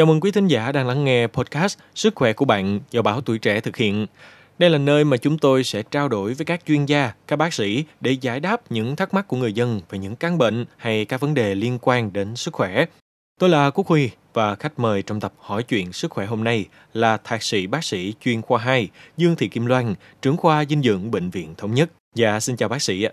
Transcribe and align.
Chào 0.00 0.06
mừng 0.06 0.20
quý 0.20 0.30
thính 0.30 0.48
giả 0.48 0.72
đang 0.72 0.86
lắng 0.86 1.04
nghe 1.04 1.26
podcast 1.26 1.78
Sức 1.94 2.14
khỏe 2.14 2.32
của 2.32 2.44
bạn 2.44 2.80
do 2.90 3.02
Báo 3.02 3.20
Tuổi 3.20 3.38
Trẻ 3.38 3.60
thực 3.60 3.76
hiện. 3.76 4.06
Đây 4.58 4.70
là 4.70 4.78
nơi 4.78 5.04
mà 5.04 5.16
chúng 5.16 5.38
tôi 5.38 5.64
sẽ 5.64 5.82
trao 5.82 6.08
đổi 6.08 6.34
với 6.34 6.44
các 6.44 6.60
chuyên 6.66 6.86
gia, 6.86 7.12
các 7.26 7.36
bác 7.36 7.54
sĩ 7.54 7.84
để 8.00 8.16
giải 8.20 8.40
đáp 8.40 8.60
những 8.70 8.96
thắc 8.96 9.14
mắc 9.14 9.28
của 9.28 9.36
người 9.36 9.52
dân 9.52 9.80
về 9.90 9.98
những 9.98 10.16
căn 10.16 10.38
bệnh 10.38 10.64
hay 10.76 11.04
các 11.04 11.20
vấn 11.20 11.34
đề 11.34 11.54
liên 11.54 11.78
quan 11.82 12.12
đến 12.12 12.36
sức 12.36 12.54
khỏe. 12.54 12.84
Tôi 13.40 13.50
là 13.50 13.70
Quốc 13.70 13.86
Huy 13.86 14.10
và 14.32 14.54
khách 14.54 14.78
mời 14.78 15.02
trong 15.02 15.20
tập 15.20 15.32
hỏi 15.38 15.62
chuyện 15.62 15.92
sức 15.92 16.10
khỏe 16.10 16.26
hôm 16.26 16.44
nay 16.44 16.66
là 16.92 17.16
thạc 17.16 17.42
sĩ 17.42 17.66
bác 17.66 17.84
sĩ 17.84 18.14
chuyên 18.24 18.42
khoa 18.42 18.58
2 18.58 18.88
Dương 19.16 19.36
Thị 19.36 19.48
Kim 19.48 19.66
Loan, 19.66 19.94
trưởng 20.22 20.36
khoa 20.36 20.64
dinh 20.64 20.82
dưỡng 20.82 21.10
Bệnh 21.10 21.30
viện 21.30 21.54
Thống 21.58 21.74
nhất. 21.74 21.90
Dạ, 22.14 22.40
xin 22.40 22.56
chào 22.56 22.68
bác 22.68 22.82
sĩ 22.82 23.02
ạ. 23.02 23.12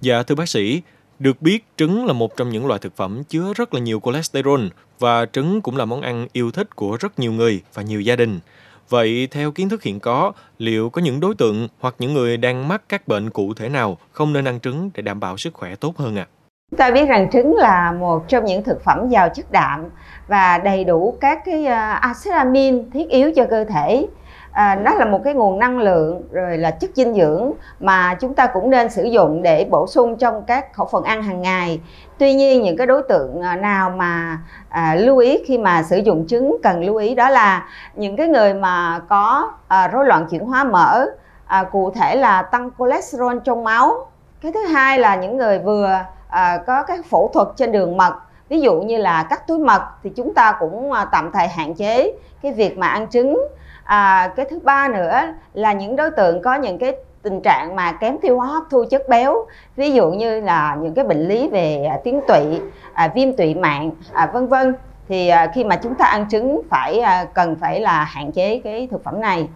Dạ, 0.00 0.22
thưa 0.22 0.34
bác 0.34 0.48
sĩ, 0.48 0.82
được 1.18 1.42
biết, 1.42 1.64
trứng 1.76 2.06
là 2.06 2.12
một 2.12 2.36
trong 2.36 2.50
những 2.50 2.66
loại 2.66 2.80
thực 2.82 2.96
phẩm 2.96 3.22
chứa 3.28 3.52
rất 3.56 3.74
là 3.74 3.80
nhiều 3.80 4.00
cholesterol 4.04 4.60
và 4.98 5.26
trứng 5.26 5.60
cũng 5.60 5.76
là 5.76 5.84
món 5.84 6.00
ăn 6.02 6.26
yêu 6.32 6.50
thích 6.50 6.76
của 6.76 6.96
rất 7.00 7.18
nhiều 7.18 7.32
người 7.32 7.62
và 7.74 7.82
nhiều 7.82 8.00
gia 8.00 8.16
đình. 8.16 8.40
Vậy 8.88 9.28
theo 9.30 9.50
kiến 9.50 9.68
thức 9.68 9.82
hiện 9.82 10.00
có, 10.00 10.32
liệu 10.58 10.90
có 10.90 11.02
những 11.02 11.20
đối 11.20 11.34
tượng 11.34 11.68
hoặc 11.80 11.94
những 11.98 12.14
người 12.14 12.36
đang 12.36 12.68
mắc 12.68 12.82
các 12.88 13.08
bệnh 13.08 13.30
cụ 13.30 13.54
thể 13.54 13.68
nào 13.68 13.98
không 14.12 14.32
nên 14.32 14.44
ăn 14.44 14.60
trứng 14.60 14.90
để 14.94 15.02
đảm 15.02 15.20
bảo 15.20 15.36
sức 15.36 15.54
khỏe 15.54 15.74
tốt 15.74 15.96
hơn 15.96 16.16
ạ? 16.16 16.26
À? 16.30 16.32
Chúng 16.70 16.78
ta 16.78 16.90
biết 16.90 17.08
rằng 17.08 17.30
trứng 17.30 17.56
là 17.56 17.92
một 17.92 18.28
trong 18.28 18.44
những 18.44 18.64
thực 18.64 18.84
phẩm 18.84 19.08
giàu 19.08 19.28
chất 19.34 19.52
đạm 19.52 19.88
và 20.28 20.58
đầy 20.58 20.84
đủ 20.84 21.18
các 21.20 21.38
cái 21.44 21.66
ờ, 21.66 21.90
axit 21.90 22.32
amin 22.32 22.90
thiết 22.90 23.08
yếu 23.08 23.32
cho 23.36 23.46
cơ 23.50 23.64
thể 23.64 24.06
à, 24.54 24.74
nó 24.74 24.94
là 24.94 25.04
một 25.04 25.20
cái 25.24 25.34
nguồn 25.34 25.58
năng 25.58 25.78
lượng 25.78 26.22
rồi 26.32 26.58
là 26.58 26.70
chất 26.70 26.90
dinh 26.94 27.14
dưỡng 27.14 27.52
mà 27.80 28.14
chúng 28.20 28.34
ta 28.34 28.46
cũng 28.46 28.70
nên 28.70 28.90
sử 28.90 29.04
dụng 29.04 29.42
để 29.42 29.66
bổ 29.70 29.86
sung 29.86 30.16
trong 30.16 30.42
các 30.46 30.72
khẩu 30.72 30.86
phần 30.86 31.04
ăn 31.04 31.22
hàng 31.22 31.42
ngày. 31.42 31.80
Tuy 32.18 32.34
nhiên 32.34 32.62
những 32.62 32.76
cái 32.76 32.86
đối 32.86 33.02
tượng 33.02 33.42
à, 33.42 33.56
nào 33.56 33.90
mà 33.90 34.38
à, 34.68 34.94
lưu 34.94 35.18
ý 35.18 35.38
khi 35.46 35.58
mà 35.58 35.82
sử 35.82 35.96
dụng 35.96 36.26
trứng 36.26 36.56
cần 36.62 36.84
lưu 36.84 36.96
ý 36.96 37.14
đó 37.14 37.30
là 37.30 37.68
những 37.94 38.16
cái 38.16 38.28
người 38.28 38.54
mà 38.54 39.00
có 39.08 39.52
à, 39.68 39.88
rối 39.88 40.06
loạn 40.06 40.26
chuyển 40.30 40.44
hóa 40.44 40.64
mỡ 40.64 41.06
à, 41.46 41.64
cụ 41.64 41.90
thể 41.90 42.16
là 42.16 42.42
tăng 42.42 42.70
cholesterol 42.78 43.36
trong 43.44 43.64
máu. 43.64 44.06
Cái 44.42 44.52
thứ 44.52 44.60
hai 44.60 44.98
là 44.98 45.16
những 45.16 45.36
người 45.36 45.58
vừa 45.58 45.98
à, 46.28 46.58
có 46.66 46.82
các 46.82 47.06
phẫu 47.10 47.30
thuật 47.34 47.48
trên 47.56 47.72
đường 47.72 47.96
mật 47.96 48.14
ví 48.48 48.60
dụ 48.60 48.80
như 48.80 48.96
là 48.96 49.22
cắt 49.22 49.46
túi 49.46 49.58
mật 49.58 49.82
thì 50.02 50.10
chúng 50.10 50.34
ta 50.34 50.56
cũng 50.60 50.92
à, 50.92 51.04
tạm 51.04 51.30
thời 51.32 51.48
hạn 51.48 51.74
chế 51.74 52.12
cái 52.42 52.52
việc 52.52 52.78
mà 52.78 52.86
ăn 52.86 53.08
trứng 53.10 53.38
à, 53.84 54.32
cái 54.36 54.46
thứ 54.50 54.58
ba 54.58 54.88
nữa 54.88 55.20
là 55.54 55.72
những 55.72 55.96
đối 55.96 56.10
tượng 56.10 56.42
có 56.42 56.54
những 56.54 56.78
cái 56.78 56.92
tình 57.22 57.40
trạng 57.40 57.76
mà 57.76 57.92
kém 57.92 58.18
tiêu 58.22 58.36
hóa 58.36 58.46
hấp 58.46 58.62
thu 58.70 58.84
chất 58.90 59.08
béo 59.08 59.46
ví 59.76 59.92
dụ 59.92 60.10
như 60.10 60.40
là 60.40 60.78
những 60.82 60.94
cái 60.94 61.04
bệnh 61.04 61.28
lý 61.28 61.48
về 61.48 61.84
à, 61.84 61.98
tuyến 62.04 62.20
tụy 62.28 62.60
à, 62.92 63.12
viêm 63.14 63.36
tụy 63.36 63.54
mạng 63.54 63.90
à, 64.12 64.30
vân 64.34 64.46
vân 64.46 64.74
thì 65.08 65.28
à, 65.28 65.52
khi 65.54 65.64
mà 65.64 65.76
chúng 65.76 65.94
ta 65.94 66.04
ăn 66.04 66.28
trứng 66.30 66.60
phải 66.70 66.98
à, 66.98 67.24
cần 67.34 67.56
phải 67.60 67.80
là 67.80 68.04
hạn 68.04 68.32
chế 68.32 68.60
cái 68.64 68.88
thực 68.90 69.04
phẩm 69.04 69.20
này 69.20 69.48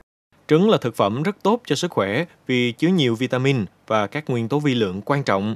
Trứng 0.49 0.71
là 0.71 0.79
thực 0.81 0.97
phẩm 0.97 1.23
rất 1.23 1.37
tốt 1.43 1.61
cho 1.65 1.77
sức 1.77 1.91
khỏe 1.91 2.25
vì 2.47 2.73
chứa 2.73 2.89
nhiều 2.89 3.15
vitamin 3.15 3.65
và 3.87 4.07
các 4.07 4.25
nguyên 4.31 4.49
tố 4.49 4.59
vi 4.59 4.75
lượng 4.75 5.01
quan 5.05 5.23
trọng. 5.23 5.55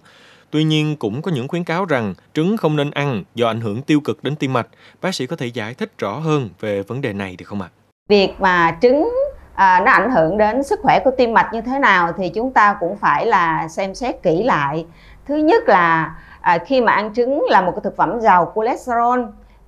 Tuy 0.51 0.65
nhiên 0.65 0.97
cũng 0.97 1.23
có 1.23 1.31
những 1.31 1.49
khuyến 1.49 1.65
cáo 1.65 1.85
rằng 1.85 2.15
trứng 2.33 2.57
không 2.57 2.77
nên 2.77 2.91
ăn 2.91 3.25
do 3.35 3.47
ảnh 3.47 3.61
hưởng 3.61 3.83
tiêu 3.83 4.01
cực 4.01 4.25
đến 4.25 4.37
tim 4.37 4.53
mạch. 4.53 4.67
Bác 5.03 5.15
sĩ 5.15 5.27
có 5.27 5.37
thể 5.37 5.47
giải 5.47 5.75
thích 5.75 5.99
rõ 5.99 6.19
hơn 6.19 6.49
về 6.61 6.83
vấn 6.83 7.01
đề 7.01 7.13
này 7.13 7.37
được 7.37 7.45
không 7.45 7.63
ạ? 7.63 7.69
À? 7.77 7.82
Việc 8.13 8.35
mà 8.39 8.77
trứng 8.81 9.13
à, 9.55 9.81
nó 9.87 9.93
ảnh 9.93 10.11
hưởng 10.11 10.39
đến 10.39 10.63
sức 10.63 10.81
khỏe 10.83 11.01
của 11.05 11.11
tim 11.11 11.35
mạch 11.35 11.53
như 11.53 11.61
thế 11.61 11.79
nào 11.79 12.13
thì 12.17 12.29
chúng 12.29 12.51
ta 12.51 12.77
cũng 12.81 12.97
phải 12.97 13.27
là 13.27 13.69
xem 13.69 13.95
xét 13.95 14.23
kỹ 14.23 14.43
lại. 14.43 14.87
Thứ 15.27 15.37
nhất 15.37 15.69
là 15.69 16.15
à, 16.41 16.59
khi 16.59 16.81
mà 16.81 16.93
ăn 16.93 17.15
trứng 17.15 17.45
là 17.51 17.61
một 17.61 17.73
cái 17.75 17.81
thực 17.85 17.97
phẩm 17.97 18.21
giàu 18.21 18.53
cholesterol 18.55 19.21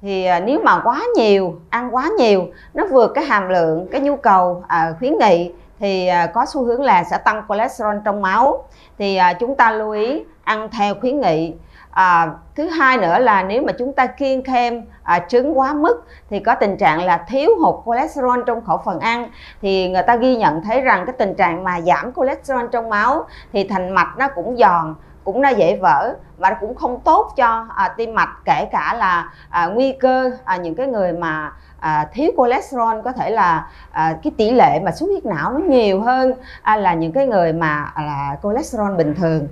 thì 0.02 0.24
à, 0.24 0.40
nếu 0.40 0.60
mà 0.64 0.80
quá 0.84 1.02
nhiều 1.16 1.54
ăn 1.70 1.94
quá 1.94 2.10
nhiều 2.18 2.46
nó 2.74 2.84
vượt 2.90 3.12
cái 3.14 3.24
hàm 3.24 3.48
lượng 3.48 3.86
cái 3.92 4.00
nhu 4.00 4.16
cầu 4.16 4.64
à, 4.68 4.94
khuyến 4.98 5.18
nghị 5.18 5.52
thì 5.78 6.06
à, 6.06 6.26
có 6.26 6.46
xu 6.46 6.64
hướng 6.64 6.82
là 6.82 7.04
sẽ 7.04 7.18
tăng 7.18 7.42
cholesterol 7.48 7.96
trong 8.04 8.22
máu. 8.22 8.64
Thì 8.98 9.16
à, 9.16 9.32
chúng 9.32 9.54
ta 9.54 9.70
lưu 9.70 9.90
ý 9.90 10.22
ăn 10.44 10.68
theo 10.78 10.94
khuyến 11.00 11.20
nghị 11.20 11.54
à, 11.94 12.30
thứ 12.56 12.68
hai 12.68 12.98
nữa 12.98 13.18
là 13.18 13.42
nếu 13.42 13.62
mà 13.62 13.72
chúng 13.78 13.92
ta 13.92 14.06
kiêng 14.06 14.44
khem 14.44 14.82
à, 15.02 15.26
trứng 15.28 15.58
quá 15.58 15.72
mức 15.72 16.06
thì 16.30 16.40
có 16.40 16.54
tình 16.54 16.76
trạng 16.76 17.04
là 17.04 17.24
thiếu 17.28 17.50
hụt 17.62 17.74
cholesterol 17.86 18.40
trong 18.46 18.64
khẩu 18.64 18.80
phần 18.84 19.00
ăn 19.00 19.30
thì 19.62 19.88
người 19.88 20.02
ta 20.02 20.16
ghi 20.16 20.36
nhận 20.36 20.62
thấy 20.62 20.80
rằng 20.80 21.06
cái 21.06 21.14
tình 21.18 21.34
trạng 21.34 21.64
mà 21.64 21.80
giảm 21.80 22.12
cholesterol 22.16 22.66
trong 22.72 22.88
máu 22.88 23.26
thì 23.52 23.68
thành 23.68 23.90
mạch 23.90 24.14
nó 24.18 24.28
cũng 24.34 24.56
giòn 24.56 24.94
cũng 25.24 25.42
nó 25.42 25.48
dễ 25.48 25.76
vỡ 25.76 26.14
và 26.38 26.50
nó 26.50 26.56
cũng 26.60 26.74
không 26.74 27.00
tốt 27.00 27.32
cho 27.36 27.66
à, 27.76 27.88
tim 27.96 28.14
mạch 28.14 28.30
kể 28.44 28.68
cả 28.72 28.94
là 28.98 29.30
à, 29.48 29.66
nguy 29.66 29.92
cơ 29.92 30.30
à, 30.44 30.56
những 30.56 30.74
cái 30.74 30.86
người 30.86 31.12
mà 31.12 31.52
à, 31.80 32.08
thiếu 32.12 32.30
cholesterol 32.36 33.00
có 33.04 33.12
thể 33.12 33.30
là 33.30 33.66
à, 33.90 34.16
cái 34.22 34.32
tỷ 34.36 34.50
lệ 34.50 34.80
mà 34.84 34.90
xuất 34.90 35.06
huyết 35.06 35.26
não 35.26 35.52
nó 35.52 35.58
nhiều 35.58 36.00
hơn 36.00 36.32
à, 36.62 36.76
là 36.76 36.94
những 36.94 37.12
cái 37.12 37.26
người 37.26 37.52
mà 37.52 37.92
à, 37.94 38.02
là 38.02 38.36
cholesterol 38.42 38.96
bình 38.96 39.14
thường. 39.14 39.48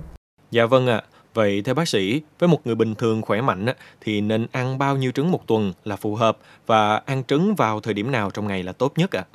Dạ 0.51 0.65
vâng 0.65 0.87
ạ. 0.87 1.01
À. 1.03 1.12
Vậy 1.33 1.61
theo 1.65 1.75
bác 1.75 1.87
sĩ, 1.87 2.21
với 2.39 2.49
một 2.49 2.57
người 2.65 2.75
bình 2.75 2.95
thường 2.95 3.21
khỏe 3.21 3.41
mạnh 3.41 3.65
thì 4.01 4.21
nên 4.21 4.47
ăn 4.51 4.77
bao 4.77 4.97
nhiêu 4.97 5.11
trứng 5.11 5.31
một 5.31 5.47
tuần 5.47 5.73
là 5.83 5.95
phù 5.95 6.15
hợp 6.15 6.37
và 6.67 7.01
ăn 7.05 7.23
trứng 7.23 7.55
vào 7.55 7.79
thời 7.79 7.93
điểm 7.93 8.11
nào 8.11 8.29
trong 8.31 8.47
ngày 8.47 8.63
là 8.63 8.71
tốt 8.71 8.91
nhất 8.95 9.11
ạ? 9.11 9.23
À? 9.29 9.31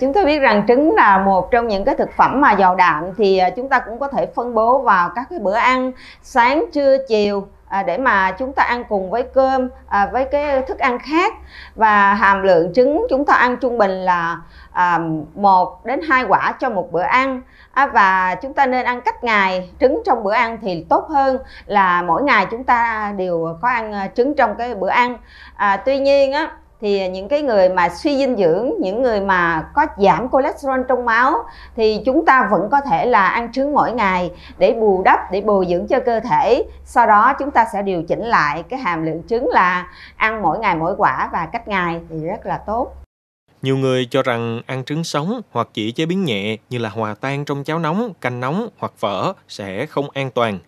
Chúng 0.00 0.12
tôi 0.12 0.24
biết 0.24 0.38
rằng 0.38 0.64
trứng 0.68 0.94
là 0.94 1.24
một 1.24 1.50
trong 1.50 1.68
những 1.68 1.84
cái 1.84 1.94
thực 1.94 2.08
phẩm 2.16 2.40
mà 2.40 2.52
giàu 2.52 2.74
đạm 2.74 3.04
thì 3.16 3.38
à, 3.38 3.50
chúng 3.50 3.68
ta 3.68 3.78
cũng 3.78 3.98
có 3.98 4.08
thể 4.08 4.26
phân 4.34 4.54
bố 4.54 4.82
vào 4.82 5.10
các 5.14 5.26
cái 5.30 5.38
bữa 5.38 5.54
ăn 5.54 5.92
sáng, 6.22 6.64
trưa, 6.72 6.96
chiều 7.08 7.46
à, 7.68 7.82
để 7.82 7.98
mà 7.98 8.30
chúng 8.30 8.52
ta 8.52 8.62
ăn 8.62 8.84
cùng 8.88 9.10
với 9.10 9.22
cơm 9.22 9.68
à, 9.88 10.08
với 10.12 10.24
cái 10.24 10.62
thức 10.62 10.78
ăn 10.78 10.98
khác. 10.98 11.34
Và 11.74 12.14
hàm 12.14 12.42
lượng 12.42 12.72
trứng 12.74 13.06
chúng 13.10 13.24
ta 13.24 13.34
ăn 13.34 13.56
trung 13.56 13.78
bình 13.78 13.90
là 13.90 14.40
à, 14.72 15.00
1 15.34 15.86
đến 15.86 16.00
2 16.08 16.24
quả 16.24 16.52
cho 16.60 16.70
một 16.70 16.92
bữa 16.92 17.02
ăn. 17.02 17.42
À, 17.72 17.86
và 17.86 18.34
chúng 18.34 18.54
ta 18.54 18.66
nên 18.66 18.84
ăn 18.84 19.00
cách 19.00 19.24
ngày. 19.24 19.70
Trứng 19.80 20.02
trong 20.06 20.24
bữa 20.24 20.32
ăn 20.32 20.58
thì 20.62 20.86
tốt 20.88 21.06
hơn 21.08 21.38
là 21.66 22.02
mỗi 22.02 22.22
ngày 22.22 22.46
chúng 22.50 22.64
ta 22.64 23.12
đều 23.16 23.56
có 23.62 23.68
ăn 23.68 23.92
à, 23.92 24.08
trứng 24.14 24.34
trong 24.34 24.54
cái 24.58 24.74
bữa 24.74 24.88
ăn. 24.88 25.16
À, 25.56 25.76
tuy 25.76 25.98
nhiên 25.98 26.32
á 26.32 26.50
thì 26.80 26.98
à, 27.00 27.06
những 27.06 27.28
cái 27.28 27.42
người 27.42 27.68
mà 27.68 27.88
suy 27.88 28.16
dinh 28.16 28.36
dưỡng 28.36 28.72
những 28.80 29.02
người 29.02 29.20
mà 29.20 29.70
có 29.74 29.86
giảm 29.98 30.28
cholesterol 30.32 30.80
trong 30.88 31.04
máu 31.04 31.44
thì 31.76 32.02
chúng 32.06 32.24
ta 32.24 32.48
vẫn 32.50 32.68
có 32.70 32.80
thể 32.80 33.06
là 33.06 33.28
ăn 33.28 33.52
trứng 33.52 33.74
mỗi 33.74 33.92
ngày 33.92 34.30
để 34.58 34.72
bù 34.72 35.02
đắp 35.04 35.20
để 35.32 35.40
bồi 35.40 35.66
dưỡng 35.70 35.86
cho 35.86 36.00
cơ 36.00 36.20
thể 36.20 36.64
sau 36.84 37.06
đó 37.06 37.34
chúng 37.38 37.50
ta 37.50 37.66
sẽ 37.72 37.82
điều 37.82 38.02
chỉnh 38.02 38.24
lại 38.24 38.62
cái 38.68 38.80
hàm 38.80 39.06
lượng 39.06 39.22
trứng 39.28 39.48
là 39.48 39.86
ăn 40.16 40.42
mỗi 40.42 40.58
ngày 40.58 40.76
mỗi 40.76 40.94
quả 40.98 41.28
và 41.32 41.46
cách 41.46 41.68
ngày 41.68 42.00
thì 42.10 42.16
rất 42.24 42.46
là 42.46 42.58
tốt 42.58 42.94
nhiều 43.62 43.76
người 43.76 44.06
cho 44.10 44.22
rằng 44.22 44.60
ăn 44.66 44.84
trứng 44.84 45.04
sống 45.04 45.40
hoặc 45.50 45.68
chỉ 45.74 45.92
chế 45.92 46.06
biến 46.06 46.24
nhẹ 46.24 46.56
như 46.70 46.78
là 46.78 46.88
hòa 46.88 47.14
tan 47.20 47.44
trong 47.44 47.64
cháo 47.64 47.78
nóng, 47.78 48.12
canh 48.20 48.40
nóng 48.40 48.68
hoặc 48.78 48.92
phở 48.98 49.32
sẽ 49.48 49.86
không 49.86 50.10
an 50.10 50.30
toàn. 50.30 50.58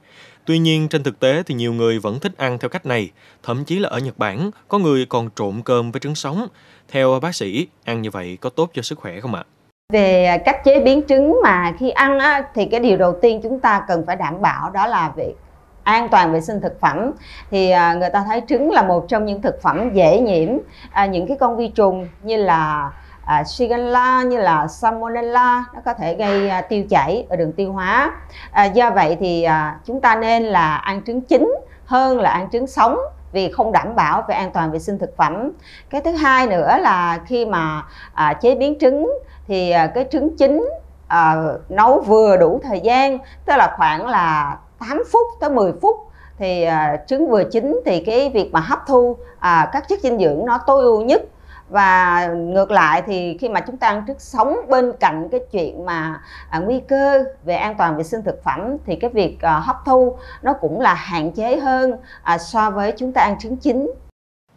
Tuy 0.45 0.59
nhiên 0.59 0.89
trên 0.89 1.03
thực 1.03 1.21
tế 1.21 1.43
thì 1.47 1.55
nhiều 1.55 1.73
người 1.73 1.99
vẫn 1.99 2.21
thích 2.21 2.33
ăn 2.37 2.59
theo 2.59 2.69
cách 2.69 2.87
này, 2.87 3.11
thậm 3.43 3.65
chí 3.65 3.79
là 3.79 3.89
ở 3.89 3.99
Nhật 3.99 4.19
Bản 4.19 4.51
có 4.69 4.79
người 4.79 5.07
còn 5.07 5.31
trộn 5.37 5.63
cơm 5.65 5.91
với 5.91 6.01
trứng 6.01 6.15
sống. 6.15 6.47
Theo 6.89 7.21
bác 7.23 7.35
sĩ, 7.35 7.67
ăn 7.85 8.03
như 8.03 8.11
vậy 8.11 8.39
có 8.41 8.51
tốt 8.51 8.71
cho 8.75 8.83
sức 8.83 8.99
khỏe 8.99 9.21
không 9.21 9.35
ạ? 9.35 9.45
Về 9.93 10.39
cách 10.45 10.65
chế 10.65 10.81
biến 10.81 11.03
trứng 11.09 11.41
mà 11.43 11.73
khi 11.79 11.91
ăn 11.91 12.19
á, 12.19 12.43
thì 12.55 12.67
cái 12.67 12.81
điều 12.81 12.97
đầu 12.97 13.15
tiên 13.23 13.41
chúng 13.43 13.61
ta 13.61 13.83
cần 13.89 14.05
phải 14.07 14.17
đảm 14.17 14.43
bảo 14.43 14.71
đó 14.71 14.87
là 14.87 15.13
việc 15.17 15.35
an 15.83 16.09
toàn 16.09 16.33
vệ 16.33 16.41
sinh 16.41 16.61
thực 16.61 16.81
phẩm 16.81 17.11
thì 17.51 17.71
à, 17.71 17.95
người 17.95 18.11
ta 18.11 18.25
thấy 18.27 18.43
trứng 18.49 18.71
là 18.71 18.83
một 18.83 19.09
trong 19.09 19.25
những 19.25 19.43
thực 19.43 19.63
phẩm 19.63 19.91
dễ 19.95 20.21
nhiễm 20.21 20.49
à, 20.91 21.07
những 21.07 21.27
cái 21.27 21.37
con 21.41 21.57
vi 21.57 21.69
trùng 21.69 22.09
như 22.23 22.37
là 22.37 22.91
à, 23.31 23.45
Shigella 23.45 24.23
như 24.23 24.39
là 24.39 24.69
Salmonella 24.69 25.65
nó 25.75 25.81
có 25.85 25.95
thể 25.95 26.15
gây 26.15 26.49
à, 26.49 26.61
tiêu 26.61 26.85
chảy 26.91 27.27
ở 27.29 27.37
đường 27.37 27.53
tiêu 27.53 27.73
hóa. 27.73 28.13
À, 28.51 28.65
do 28.65 28.91
vậy 28.91 29.17
thì 29.21 29.43
à, 29.43 29.79
chúng 29.85 30.01
ta 30.01 30.17
nên 30.17 30.43
là 30.43 30.77
ăn 30.77 31.03
trứng 31.07 31.21
chín 31.21 31.55
hơn 31.85 32.21
là 32.21 32.31
ăn 32.31 32.49
trứng 32.53 32.67
sống 32.67 32.99
vì 33.33 33.53
không 33.53 33.73
đảm 33.73 33.95
bảo 33.97 34.25
về 34.29 34.35
an 34.35 34.51
toàn 34.53 34.73
vệ 34.73 34.79
sinh 34.79 34.99
thực 34.99 35.17
phẩm. 35.17 35.51
Cái 35.91 36.01
thứ 36.01 36.11
hai 36.11 36.47
nữa 36.47 36.77
là 36.81 37.19
khi 37.27 37.47
mà 37.47 37.83
à, 38.15 38.35
chế 38.35 38.55
biến 38.55 38.79
trứng 38.81 39.13
thì 39.47 39.71
à, 39.71 39.87
cái 39.87 40.07
trứng 40.13 40.37
chín 40.37 40.71
à, 41.09 41.37
nấu 41.69 42.01
vừa 42.01 42.37
đủ 42.37 42.61
thời 42.63 42.81
gian 42.81 43.19
tức 43.45 43.57
là 43.57 43.75
khoảng 43.77 44.07
là 44.07 44.59
8 44.79 45.03
phút 45.13 45.27
tới 45.41 45.51
10 45.51 45.73
phút 45.83 45.97
thì 46.39 46.63
à, 46.63 46.97
trứng 47.07 47.31
vừa 47.31 47.45
chín 47.45 47.81
thì 47.87 48.05
cái 48.07 48.31
việc 48.35 48.53
mà 48.53 48.61
hấp 48.61 48.79
thu 48.87 49.17
à, 49.39 49.71
các 49.73 49.89
chất 49.89 50.01
dinh 50.01 50.19
dưỡng 50.19 50.47
nó 50.47 50.59
tối 50.67 50.83
ưu 50.83 51.03
nhất 51.03 51.23
và 51.71 52.27
ngược 52.27 52.71
lại 52.71 53.03
thì 53.07 53.37
khi 53.41 53.49
mà 53.49 53.61
chúng 53.61 53.77
ta 53.77 53.89
ăn 53.89 54.05
trứng 54.07 54.19
sống 54.19 54.57
bên 54.69 54.93
cạnh 55.01 55.29
cái 55.33 55.41
chuyện 55.53 55.87
mà 55.87 56.21
à, 56.51 56.59
nguy 56.59 56.81
cơ 56.89 57.25
về 57.45 57.55
an 57.55 57.75
toàn 57.79 57.97
vệ 57.97 58.03
sinh 58.03 58.23
thực 58.25 58.45
phẩm 58.45 58.77
thì 58.87 58.97
cái 58.97 59.11
việc 59.11 59.41
à, 59.41 59.59
hấp 59.59 59.77
thu 59.87 60.17
nó 60.43 60.53
cũng 60.53 60.81
là 60.81 60.95
hạn 60.95 61.33
chế 61.33 61.57
hơn 61.57 61.93
à, 62.23 62.39
so 62.39 62.71
với 62.71 62.93
chúng 62.97 63.13
ta 63.13 63.23
ăn 63.23 63.39
trứng 63.39 63.57
chín 63.57 63.91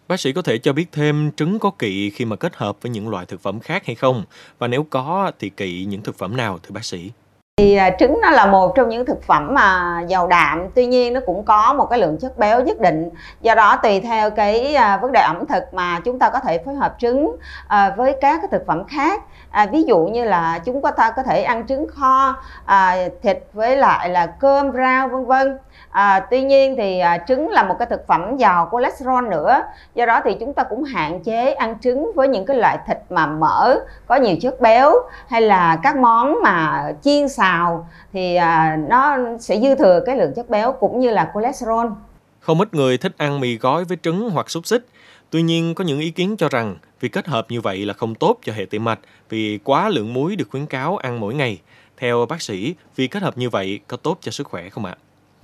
Bác 0.08 0.20
sĩ 0.20 0.34
có 0.34 0.42
thể 0.42 0.58
cho 0.58 0.74
biết 0.74 0.86
thêm 0.92 1.32
trứng 1.32 1.60
có 1.60 1.72
kỵ 1.80 2.10
khi 2.10 2.26
mà 2.26 2.36
kết 2.36 2.56
hợp 2.56 2.82
với 2.82 2.90
những 2.90 3.10
loại 3.10 3.26
thực 3.26 3.42
phẩm 3.42 3.60
khác 3.60 3.86
hay 3.86 3.96
không? 3.96 4.24
Và 4.60 4.68
nếu 4.68 4.86
có 4.90 5.32
thì 5.40 5.50
kỵ 5.50 5.86
những 5.86 6.02
thực 6.02 6.18
phẩm 6.18 6.38
nào 6.38 6.60
thưa 6.64 6.72
bác 6.72 6.86
sĩ? 6.86 7.12
Thì 7.58 7.76
à, 7.76 7.90
trứng 8.00 8.22
nó 8.22 8.30
là 8.30 8.46
một 8.46 8.76
trong 8.76 8.90
những 8.90 9.06
thực 9.06 9.24
phẩm 9.24 9.54
mà 9.54 10.00
giàu 10.08 10.28
đạm 10.28 10.68
tuy 10.76 10.86
nhiên 10.86 11.14
nó 11.14 11.20
cũng 11.26 11.46
có 11.46 11.74
một 11.74 11.86
cái 11.86 12.00
lượng 12.00 12.18
chất 12.18 12.38
béo 12.38 12.64
nhất 12.64 12.80
định. 12.80 13.10
Do 13.42 13.56
đó 13.56 13.76
tùy 13.76 14.00
theo 14.00 14.30
cái 14.32 14.76
à, 14.76 14.98
vấn 14.98 15.12
đề 15.12 15.22
ẩm 15.22 15.46
thực 15.50 15.74
mà 15.74 16.00
chúng 16.00 16.20
ta 16.20 16.30
có 16.30 16.40
thể 16.40 16.58
phối 16.66 16.76
hợp 16.76 16.96
trứng 17.00 17.36
à, 17.68 17.94
với 17.98 18.16
các 18.22 18.38
cái 18.42 18.48
thực 18.52 18.68
phẩm 18.68 18.84
khác. 18.88 19.22
À, 19.50 19.66
ví 19.66 19.84
dụ 19.84 20.00
như 20.00 20.26
là 20.26 20.60
chúng 20.66 20.82
ta 20.98 21.12
có 21.16 21.24
thể 21.24 21.44
ăn 21.44 21.68
trứng 21.68 21.88
kho 21.88 22.36
à, 22.66 22.96
thịt 23.24 23.40
với 23.54 23.78
lại 23.78 24.10
là 24.10 24.26
cơm 24.26 24.72
rau 24.72 25.08
vân 25.08 25.26
vân 25.26 25.58
à, 25.90 26.20
tuy 26.20 26.42
nhiên 26.42 26.76
thì 26.78 27.00
à, 27.00 27.18
trứng 27.28 27.50
là 27.50 27.64
một 27.64 27.76
cái 27.80 27.88
thực 27.92 28.08
phẩm 28.08 28.38
giàu 28.38 28.70
cholesterol 28.72 29.28
nữa 29.28 29.62
do 29.96 30.06
đó 30.06 30.22
thì 30.24 30.36
chúng 30.40 30.54
ta 30.54 30.64
cũng 30.64 30.84
hạn 30.84 31.24
chế 31.24 31.54
ăn 31.54 31.76
trứng 31.82 32.12
với 32.16 32.28
những 32.28 32.46
cái 32.46 32.58
loại 32.58 32.78
thịt 32.88 32.98
mà 33.10 33.26
mỡ 33.26 33.80
có 34.08 34.16
nhiều 34.16 34.36
chất 34.42 34.62
béo 34.62 34.94
hay 35.28 35.42
là 35.42 35.80
các 35.84 35.96
món 35.96 36.42
mà 36.44 36.84
chiên 37.02 37.30
xào 37.30 37.88
thì 38.14 38.36
à, 38.36 38.78
nó 38.90 39.18
sẽ 39.40 39.60
dư 39.60 39.76
thừa 39.76 40.00
cái 40.06 40.18
lượng 40.18 40.34
chất 40.36 40.50
béo 40.50 40.72
cũng 40.72 41.00
như 41.00 41.10
là 41.10 41.32
cholesterol 41.34 41.88
không 42.40 42.60
ít 42.60 42.74
người 42.74 42.98
thích 42.98 43.14
ăn 43.18 43.40
mì 43.40 43.58
gói 43.58 43.84
với 43.84 43.98
trứng 44.04 44.30
hoặc 44.30 44.50
xúc 44.50 44.66
xích 44.66 44.86
Tuy 45.34 45.42
nhiên, 45.42 45.76
có 45.76 45.84
những 45.84 46.00
ý 46.00 46.12
kiến 46.12 46.36
cho 46.38 46.50
rằng 46.50 46.76
việc 47.00 47.12
kết 47.12 47.28
hợp 47.28 47.46
như 47.50 47.62
vậy 47.62 47.86
là 47.86 47.94
không 47.94 48.16
tốt 48.16 48.40
cho 48.44 48.54
hệ 48.54 48.66
tim 48.66 48.84
mạch 48.84 49.00
vì 49.30 49.60
quá 49.64 49.90
lượng 49.90 50.14
muối 50.14 50.36
được 50.36 50.46
khuyến 50.50 50.66
cáo 50.66 50.98
ăn 50.98 51.20
mỗi 51.20 51.34
ngày. 51.34 51.62
Theo 51.98 52.26
bác 52.26 52.42
sĩ, 52.42 52.76
việc 52.96 53.08
kết 53.08 53.24
hợp 53.24 53.38
như 53.38 53.50
vậy 53.50 53.80
có 53.88 53.98
tốt 53.98 54.18
cho 54.22 54.32
sức 54.32 54.48
khỏe 54.48 54.70
không 54.70 54.86
ạ? 54.86 54.96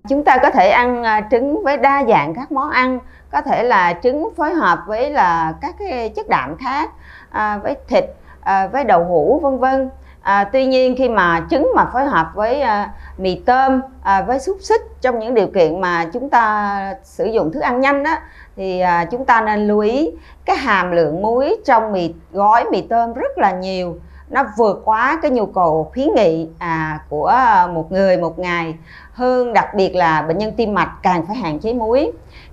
Chúng 0.10 0.24
ta 0.24 0.38
có 0.38 0.50
thể 0.50 0.70
ăn 0.70 1.04
à, 1.04 1.28
trứng 1.32 1.64
với 1.64 1.78
đa 1.78 2.04
dạng 2.08 2.34
các 2.36 2.52
món 2.52 2.70
ăn, 2.70 3.00
có 3.32 3.42
thể 3.42 3.64
là 3.64 3.94
trứng 4.04 4.30
phối 4.38 4.54
hợp 4.54 4.80
với 4.88 5.10
là 5.10 5.54
các 5.62 5.76
cái 5.80 6.10
chất 6.10 6.30
đạm 6.30 6.58
khác, 6.58 6.92
à, 7.30 7.58
với 7.58 7.76
thịt, 7.88 8.06
à, 8.42 8.68
với 8.68 8.84
đậu 8.84 9.04
hũ 9.04 9.40
vân 9.44 9.60
vân. 9.60 9.90
À, 10.22 10.44
tuy 10.44 10.66
nhiên 10.66 10.96
khi 10.98 11.10
mà 11.10 11.46
trứng 11.50 11.72
mà 11.76 11.86
phối 11.94 12.06
hợp 12.06 12.32
với 12.34 12.62
à, 12.62 12.92
mì 13.18 13.36
tôm, 13.36 13.82
à, 14.04 14.22
với 14.22 14.40
xúc 14.40 14.58
xích 14.62 14.82
trong 15.02 15.20
những 15.20 15.34
điều 15.34 15.48
kiện 15.48 15.82
mà 15.82 16.06
chúng 16.14 16.30
ta 16.30 16.96
sử 17.04 17.26
dụng 17.26 17.52
thức 17.52 17.60
ăn 17.60 17.80
nhanh 17.80 18.04
đó 18.04 18.16
thì 18.56 18.80
à, 18.80 19.06
chúng 19.06 19.26
ta 19.26 19.42
nên 19.42 19.68
lưu 19.68 19.80
ý 19.80 20.12
cái 20.46 20.56
hàm 20.56 20.92
lượng 20.92 21.22
muối 21.22 21.58
trong 21.66 21.92
mì 21.92 22.14
gói 22.32 22.66
mì 22.72 22.82
tôm 22.82 23.14
rất 23.14 23.38
là 23.38 23.52
nhiều 23.52 23.96
nó 24.30 24.44
vượt 24.58 24.82
quá 24.86 25.20
cái 25.22 25.32
nhu 25.32 25.46
cầu 25.46 25.92
khuyến 25.94 26.08
nghị 26.16 26.48
à, 26.60 27.00
của 27.10 27.34
một 27.74 27.92
người 27.92 28.18
một 28.18 28.40
ngày. 28.40 28.76
Hơn 29.14 29.54
đặc 29.54 29.74
biệt 29.74 29.96
là 29.96 30.22
bệnh 30.22 30.38
nhân 30.38 30.54
tim 30.58 30.74
mạch 30.74 30.92
càng 31.04 31.26
phải 31.28 31.36
hạn 31.36 31.60
chế 31.60 31.74
muối. 31.74 32.12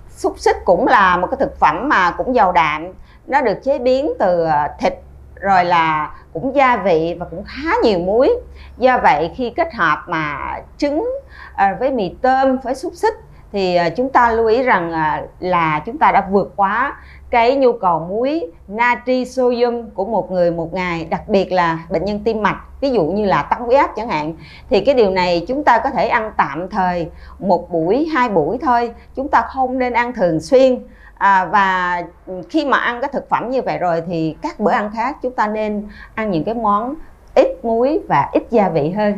Xúc 0.09 0.33
xích 0.37 0.57
cũng 0.65 0.87
là 0.87 1.17
một 1.17 1.27
cái 1.31 1.37
thực 1.39 1.59
phẩm 1.59 1.89
mà 1.89 2.11
cũng 2.11 2.35
giàu 2.35 2.51
đạm. 2.51 2.87
Nó 3.27 3.41
được 3.41 3.63
chế 3.63 3.79
biến 3.79 4.13
từ 4.19 4.45
à, 4.45 4.75
thịt 4.79 4.93
rồi 5.35 5.65
là 5.65 6.15
cũng 6.33 6.55
gia 6.55 6.77
vị 6.77 7.15
và 7.19 7.25
cũng 7.31 7.43
khá 7.43 7.71
nhiều 7.83 7.99
muối. 7.99 8.29
Do 8.77 8.97
vậy 9.03 9.31
khi 9.35 9.49
kết 9.49 9.73
hợp 9.73 10.03
mà 10.07 10.37
trứng 10.77 11.09
à, 11.55 11.77
với 11.79 11.91
mì 11.91 12.15
tôm 12.21 12.57
với 12.63 12.75
xúc 12.75 12.93
xích 12.95 13.13
thì 13.51 13.75
à, 13.75 13.89
chúng 13.89 14.09
ta 14.09 14.31
lưu 14.31 14.47
ý 14.47 14.63
rằng 14.63 14.91
à, 14.91 15.23
là 15.39 15.83
chúng 15.85 15.97
ta 15.97 16.11
đã 16.11 16.27
vượt 16.31 16.53
quá 16.55 16.95
cái 17.29 17.55
nhu 17.55 17.73
cầu 17.73 18.07
muối 18.09 18.51
natri 18.67 19.25
sodium 19.25 19.89
của 19.93 20.05
một 20.05 20.31
người 20.31 20.51
một 20.51 20.73
ngày 20.73 21.07
đặc 21.09 21.29
biệt 21.29 21.51
là 21.51 21.79
bệnh 21.89 22.05
nhân 22.05 22.19
tim 22.23 22.43
mạch 22.43 22.61
ví 22.81 22.89
dụ 22.89 23.03
như 23.03 23.25
là 23.25 23.41
tăng 23.41 23.61
huyết 23.61 23.79
áp 23.79 23.91
chẳng 23.95 24.09
hạn. 24.09 24.33
Thì 24.69 24.81
cái 24.81 24.95
điều 24.95 25.09
này 25.09 25.45
chúng 25.47 25.63
ta 25.63 25.79
có 25.83 25.89
thể 25.89 26.07
ăn 26.07 26.31
tạm 26.37 26.69
thời 26.69 27.07
một 27.39 27.71
buổi 27.71 28.05
hai 28.13 28.29
buổi 28.29 28.57
thôi. 28.61 28.91
Chúng 29.15 29.27
ta 29.27 29.41
không 29.47 29.79
nên 29.79 29.93
ăn 29.93 30.13
thường 30.13 30.39
xuyên. 30.39 30.79
À, 31.17 31.45
và 31.45 32.01
khi 32.49 32.65
mà 32.65 32.77
ăn 32.77 33.01
cái 33.01 33.09
thực 33.13 33.29
phẩm 33.29 33.49
như 33.49 33.61
vậy 33.61 33.77
rồi 33.77 34.01
thì 34.07 34.35
các 34.41 34.59
bữa 34.59 34.71
ăn 34.71 34.91
khác 34.93 35.17
chúng 35.21 35.33
ta 35.33 35.47
nên 35.47 35.87
ăn 36.15 36.31
những 36.31 36.43
cái 36.43 36.55
món 36.55 36.95
ít 37.35 37.47
muối 37.63 37.99
và 38.07 38.29
ít 38.33 38.43
gia 38.49 38.69
vị 38.69 38.89
hơn. 38.89 39.13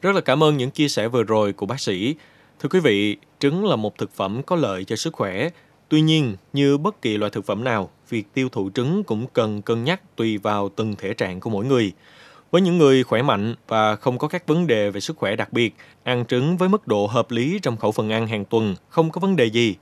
Rất 0.00 0.14
là 0.14 0.20
cảm 0.20 0.42
ơn 0.42 0.56
những 0.56 0.70
chia 0.70 0.88
sẻ 0.88 1.08
vừa 1.08 1.22
rồi 1.22 1.52
của 1.52 1.66
bác 1.66 1.80
sĩ. 1.80 2.16
Thưa 2.62 2.68
quý 2.68 2.80
vị, 2.80 3.16
trứng 3.38 3.64
là 3.64 3.76
một 3.76 3.98
thực 3.98 4.12
phẩm 4.12 4.42
có 4.42 4.56
lợi 4.56 4.84
cho 4.84 4.96
sức 4.96 5.14
khỏe. 5.14 5.48
Tuy 5.88 6.00
nhiên, 6.00 6.36
như 6.52 6.78
bất 6.78 7.02
kỳ 7.02 7.16
loại 7.16 7.30
thực 7.30 7.46
phẩm 7.46 7.64
nào, 7.64 7.90
việc 8.08 8.24
tiêu 8.34 8.48
thụ 8.48 8.70
trứng 8.74 9.04
cũng 9.04 9.26
cần 9.32 9.62
cân 9.62 9.84
nhắc 9.84 10.16
tùy 10.16 10.38
vào 10.38 10.68
từng 10.68 10.94
thể 10.98 11.14
trạng 11.14 11.40
của 11.40 11.50
mỗi 11.50 11.64
người. 11.64 11.92
Với 12.50 12.62
những 12.62 12.78
người 12.78 13.02
khỏe 13.02 13.22
mạnh 13.22 13.54
và 13.68 13.96
không 13.96 14.18
có 14.18 14.28
các 14.28 14.46
vấn 14.46 14.66
đề 14.66 14.90
về 14.90 15.00
sức 15.00 15.16
khỏe 15.16 15.36
đặc 15.36 15.52
biệt, 15.52 15.74
ăn 16.02 16.24
trứng 16.26 16.56
với 16.56 16.68
mức 16.68 16.86
độ 16.86 17.06
hợp 17.06 17.30
lý 17.30 17.58
trong 17.62 17.76
khẩu 17.76 17.92
phần 17.92 18.10
ăn 18.10 18.26
hàng 18.26 18.44
tuần 18.44 18.74
không 18.88 19.10
có 19.10 19.20
vấn 19.20 19.36
đề 19.36 19.44
gì. 19.44 19.76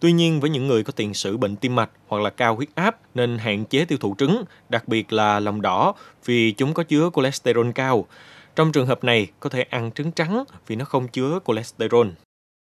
Tuy 0.00 0.12
nhiên 0.12 0.40
với 0.40 0.50
những 0.50 0.66
người 0.66 0.82
có 0.82 0.92
tiền 0.96 1.14
sử 1.14 1.36
bệnh 1.36 1.56
tim 1.56 1.74
mạch 1.74 1.90
hoặc 2.08 2.22
là 2.22 2.30
cao 2.30 2.56
huyết 2.56 2.68
áp 2.74 3.00
nên 3.14 3.38
hạn 3.38 3.64
chế 3.64 3.84
tiêu 3.84 3.98
thụ 3.98 4.14
trứng, 4.18 4.44
đặc 4.68 4.88
biệt 4.88 5.12
là 5.12 5.40
lòng 5.40 5.62
đỏ 5.62 5.94
vì 6.24 6.52
chúng 6.52 6.74
có 6.74 6.82
chứa 6.82 7.10
cholesterol 7.16 7.70
cao. 7.74 8.06
Trong 8.56 8.72
trường 8.72 8.86
hợp 8.86 9.04
này, 9.04 9.26
có 9.40 9.50
thể 9.50 9.62
ăn 9.62 9.90
trứng 9.92 10.12
trắng 10.12 10.44
vì 10.66 10.76
nó 10.76 10.84
không 10.84 11.08
chứa 11.08 11.38
cholesterol. 11.46 12.08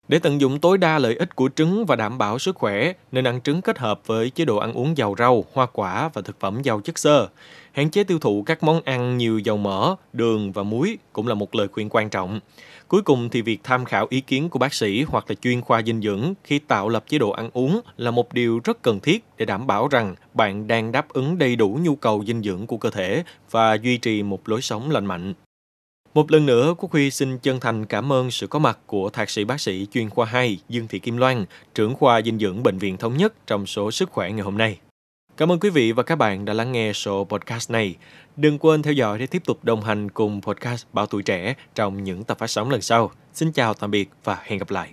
Để 0.07 0.19
tận 0.19 0.41
dụng 0.41 0.59
tối 0.59 0.77
đa 0.77 0.99
lợi 0.99 1.15
ích 1.15 1.35
của 1.35 1.49
trứng 1.55 1.85
và 1.85 1.95
đảm 1.95 2.17
bảo 2.17 2.39
sức 2.39 2.55
khỏe, 2.55 2.93
nên 3.11 3.27
ăn 3.27 3.41
trứng 3.41 3.61
kết 3.61 3.79
hợp 3.79 4.01
với 4.05 4.29
chế 4.29 4.45
độ 4.45 4.57
ăn 4.57 4.73
uống 4.73 4.97
giàu 4.97 5.15
rau, 5.17 5.43
hoa 5.53 5.65
quả 5.65 6.09
và 6.13 6.21
thực 6.21 6.39
phẩm 6.39 6.61
giàu 6.61 6.81
chất 6.81 6.99
xơ. 6.99 7.27
Hạn 7.71 7.89
chế 7.89 8.03
tiêu 8.03 8.19
thụ 8.19 8.43
các 8.45 8.63
món 8.63 8.81
ăn 8.81 9.17
nhiều 9.17 9.39
dầu 9.39 9.57
mỡ, 9.57 9.95
đường 10.13 10.51
và 10.51 10.63
muối 10.63 10.97
cũng 11.13 11.27
là 11.27 11.33
một 11.33 11.55
lời 11.55 11.67
khuyên 11.67 11.89
quan 11.89 12.09
trọng. 12.09 12.39
Cuối 12.87 13.01
cùng 13.01 13.29
thì 13.29 13.41
việc 13.41 13.59
tham 13.63 13.85
khảo 13.85 14.07
ý 14.09 14.21
kiến 14.21 14.49
của 14.49 14.59
bác 14.59 14.73
sĩ 14.73 15.03
hoặc 15.03 15.25
là 15.27 15.35
chuyên 15.35 15.61
khoa 15.61 15.81
dinh 15.81 16.01
dưỡng 16.01 16.33
khi 16.43 16.59
tạo 16.59 16.89
lập 16.89 17.03
chế 17.07 17.17
độ 17.17 17.29
ăn 17.29 17.49
uống 17.53 17.81
là 17.97 18.11
một 18.11 18.33
điều 18.33 18.59
rất 18.63 18.81
cần 18.81 18.99
thiết 18.99 19.23
để 19.37 19.45
đảm 19.45 19.67
bảo 19.67 19.87
rằng 19.87 20.15
bạn 20.33 20.67
đang 20.67 20.91
đáp 20.91 21.09
ứng 21.09 21.37
đầy 21.37 21.55
đủ 21.55 21.79
nhu 21.81 21.95
cầu 21.95 22.23
dinh 22.27 22.43
dưỡng 22.43 22.67
của 22.67 22.77
cơ 22.77 22.89
thể 22.89 23.23
và 23.51 23.73
duy 23.73 23.97
trì 23.97 24.23
một 24.23 24.49
lối 24.49 24.61
sống 24.61 24.91
lành 24.91 25.05
mạnh. 25.05 25.33
Một 26.19 26.31
lần 26.31 26.45
nữa, 26.45 26.73
Quốc 26.77 26.91
Huy 26.91 27.11
xin 27.11 27.37
chân 27.37 27.59
thành 27.59 27.85
cảm 27.85 28.13
ơn 28.13 28.31
sự 28.31 28.47
có 28.47 28.59
mặt 28.59 28.79
của 28.85 29.09
Thạc 29.09 29.29
sĩ 29.29 29.43
bác 29.43 29.61
sĩ 29.61 29.87
chuyên 29.91 30.09
khoa 30.09 30.25
2 30.25 30.59
Dương 30.69 30.87
Thị 30.87 30.99
Kim 30.99 31.17
Loan, 31.17 31.45
trưởng 31.75 31.95
khoa 31.95 32.21
dinh 32.21 32.39
dưỡng 32.39 32.63
Bệnh 32.63 32.77
viện 32.77 32.97
Thống 32.97 33.17
nhất 33.17 33.33
trong 33.47 33.65
số 33.65 33.91
Sức 33.91 34.09
khỏe 34.09 34.31
ngày 34.31 34.41
hôm 34.41 34.57
nay. 34.57 34.79
Cảm 35.37 35.51
ơn 35.51 35.59
quý 35.59 35.69
vị 35.69 35.91
và 35.91 36.03
các 36.03 36.15
bạn 36.15 36.45
đã 36.45 36.53
lắng 36.53 36.71
nghe 36.71 36.93
số 36.93 37.23
podcast 37.23 37.71
này. 37.71 37.95
Đừng 38.35 38.59
quên 38.59 38.81
theo 38.81 38.93
dõi 38.93 39.19
để 39.19 39.27
tiếp 39.27 39.41
tục 39.45 39.63
đồng 39.63 39.81
hành 39.81 40.11
cùng 40.11 40.41
podcast 40.41 40.85
Bảo 40.93 41.05
Tuổi 41.05 41.23
Trẻ 41.23 41.55
trong 41.75 42.03
những 42.03 42.23
tập 42.23 42.37
phát 42.39 42.47
sóng 42.47 42.69
lần 42.69 42.81
sau. 42.81 43.11
Xin 43.33 43.51
chào 43.51 43.73
tạm 43.73 43.91
biệt 43.91 44.09
và 44.23 44.37
hẹn 44.43 44.59
gặp 44.59 44.71
lại. 44.71 44.89